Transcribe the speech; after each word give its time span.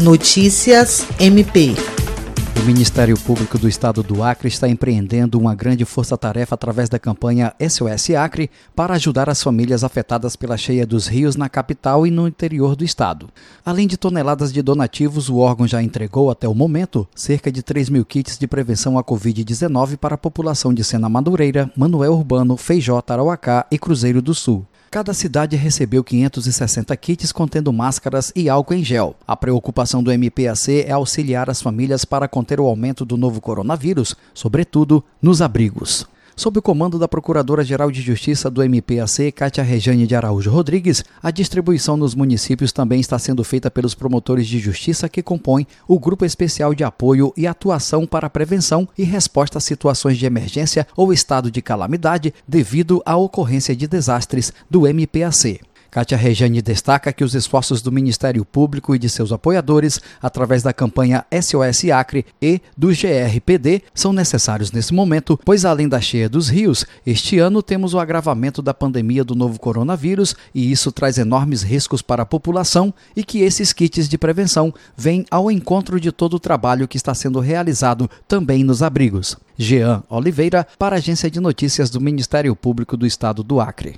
Notícias 0.00 1.06
MP. 1.20 1.74
O 2.58 2.64
Ministério 2.64 3.18
Público 3.18 3.58
do 3.58 3.68
Estado 3.68 4.02
do 4.02 4.22
Acre 4.22 4.48
está 4.48 4.66
empreendendo 4.66 5.38
uma 5.38 5.54
grande 5.54 5.84
força-tarefa 5.84 6.54
através 6.54 6.88
da 6.88 6.98
campanha 6.98 7.52
SOS 7.60 8.08
Acre 8.16 8.50
para 8.74 8.94
ajudar 8.94 9.28
as 9.28 9.42
famílias 9.42 9.84
afetadas 9.84 10.36
pela 10.36 10.56
cheia 10.56 10.86
dos 10.86 11.06
rios 11.06 11.36
na 11.36 11.50
capital 11.50 12.06
e 12.06 12.10
no 12.10 12.26
interior 12.26 12.74
do 12.74 12.82
estado. 12.82 13.28
Além 13.62 13.86
de 13.86 13.98
toneladas 13.98 14.50
de 14.54 14.62
donativos, 14.62 15.28
o 15.28 15.36
órgão 15.36 15.68
já 15.68 15.82
entregou 15.82 16.30
até 16.30 16.48
o 16.48 16.54
momento 16.54 17.06
cerca 17.14 17.52
de 17.52 17.62
3 17.62 17.90
mil 17.90 18.04
kits 18.06 18.38
de 18.38 18.46
prevenção 18.46 18.98
à 18.98 19.04
Covid-19 19.04 19.98
para 19.98 20.14
a 20.14 20.18
população 20.18 20.72
de 20.72 20.82
Sena 20.82 21.10
Madureira, 21.10 21.70
Manuel 21.76 22.14
Urbano, 22.14 22.56
Feijó, 22.56 22.98
Tarauacá 23.02 23.66
e 23.70 23.78
Cruzeiro 23.78 24.22
do 24.22 24.34
Sul. 24.34 24.66
Cada 24.90 25.14
cidade 25.14 25.54
recebeu 25.54 26.02
560 26.02 26.96
kits 26.96 27.30
contendo 27.30 27.72
máscaras 27.72 28.32
e 28.34 28.48
álcool 28.48 28.74
em 28.74 28.82
gel. 28.82 29.14
A 29.24 29.36
preocupação 29.36 30.02
do 30.02 30.10
MPAC 30.10 30.80
é 30.84 30.90
auxiliar 30.90 31.48
as 31.48 31.62
famílias 31.62 32.04
para 32.04 32.26
conter 32.26 32.58
o 32.58 32.66
aumento 32.66 33.04
do 33.04 33.16
novo 33.16 33.40
coronavírus, 33.40 34.16
sobretudo 34.34 35.04
nos 35.22 35.40
abrigos. 35.40 36.08
Sob 36.40 36.58
o 36.58 36.62
comando 36.62 36.98
da 36.98 37.06
Procuradora-Geral 37.06 37.90
de 37.90 38.00
Justiça 38.00 38.50
do 38.50 38.62
MPAC, 38.62 39.30
Cátia 39.30 39.62
Rejane 39.62 40.06
de 40.06 40.16
Araújo 40.16 40.50
Rodrigues, 40.50 41.04
a 41.22 41.30
distribuição 41.30 41.98
nos 41.98 42.14
municípios 42.14 42.72
também 42.72 42.98
está 42.98 43.18
sendo 43.18 43.44
feita 43.44 43.70
pelos 43.70 43.94
promotores 43.94 44.46
de 44.46 44.58
justiça 44.58 45.06
que 45.06 45.22
compõem 45.22 45.66
o 45.86 46.00
Grupo 46.00 46.24
Especial 46.24 46.74
de 46.74 46.82
Apoio 46.82 47.30
e 47.36 47.46
Atuação 47.46 48.06
para 48.06 48.30
Prevenção 48.30 48.88
e 48.96 49.04
Resposta 49.04 49.58
a 49.58 49.60
Situações 49.60 50.16
de 50.16 50.24
Emergência 50.24 50.86
ou 50.96 51.12
Estado 51.12 51.50
de 51.50 51.60
Calamidade 51.60 52.32
devido 52.48 53.02
à 53.04 53.18
ocorrência 53.18 53.76
de 53.76 53.86
desastres 53.86 54.50
do 54.70 54.86
MPAC. 54.88 55.60
Kátia 55.90 56.16
Rejane 56.16 56.62
destaca 56.62 57.12
que 57.12 57.24
os 57.24 57.34
esforços 57.34 57.82
do 57.82 57.90
Ministério 57.90 58.44
Público 58.44 58.94
e 58.94 58.98
de 58.98 59.08
seus 59.08 59.32
apoiadores, 59.32 60.00
através 60.22 60.62
da 60.62 60.72
campanha 60.72 61.24
SOS 61.32 61.90
Acre 61.92 62.24
e 62.40 62.60
do 62.76 62.88
GRPD, 62.88 63.82
são 63.92 64.12
necessários 64.12 64.70
nesse 64.70 64.94
momento, 64.94 65.38
pois 65.44 65.64
além 65.64 65.88
da 65.88 66.00
cheia 66.00 66.28
dos 66.28 66.48
rios, 66.48 66.86
este 67.04 67.38
ano 67.38 67.62
temos 67.62 67.92
o 67.92 67.98
agravamento 67.98 68.62
da 68.62 68.72
pandemia 68.72 69.24
do 69.24 69.34
novo 69.34 69.58
coronavírus 69.58 70.36
e 70.54 70.70
isso 70.70 70.92
traz 70.92 71.18
enormes 71.18 71.62
riscos 71.62 72.02
para 72.02 72.22
a 72.22 72.26
população 72.26 72.94
e 73.16 73.24
que 73.24 73.40
esses 73.40 73.72
kits 73.72 74.08
de 74.08 74.16
prevenção 74.16 74.72
vêm 74.96 75.26
ao 75.30 75.50
encontro 75.50 75.98
de 75.98 76.12
todo 76.12 76.34
o 76.34 76.40
trabalho 76.40 76.86
que 76.86 76.96
está 76.96 77.14
sendo 77.14 77.40
realizado 77.40 78.08
também 78.28 78.62
nos 78.62 78.82
abrigos. 78.82 79.36
Jean 79.58 80.02
Oliveira, 80.08 80.66
para 80.78 80.96
a 80.96 80.98
Agência 80.98 81.30
de 81.30 81.40
Notícias 81.40 81.90
do 81.90 82.00
Ministério 82.00 82.54
Público 82.54 82.96
do 82.96 83.06
Estado 83.06 83.42
do 83.42 83.60
Acre. 83.60 83.96